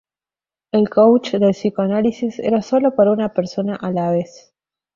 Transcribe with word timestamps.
El 0.71 0.89
couch 0.89 1.33
del 1.35 1.51
psicoanálisis 1.51 2.39
era 2.39 2.63
sólo 2.63 2.95
para 2.95 3.11
una 3.11 3.35
persona 3.35 3.75
a 3.75 3.91
la 3.91 4.09
vez. 4.09 4.51